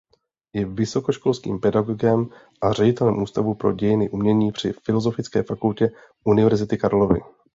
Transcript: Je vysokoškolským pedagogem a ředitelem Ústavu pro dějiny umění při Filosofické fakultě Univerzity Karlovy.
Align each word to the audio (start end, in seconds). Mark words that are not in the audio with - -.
Je 0.53 0.65
vysokoškolským 0.65 1.59
pedagogem 1.59 2.29
a 2.61 2.71
ředitelem 2.71 3.21
Ústavu 3.21 3.55
pro 3.55 3.73
dějiny 3.73 4.09
umění 4.09 4.51
při 4.51 4.73
Filosofické 4.83 5.43
fakultě 5.43 5.91
Univerzity 6.25 6.77
Karlovy. 6.77 7.19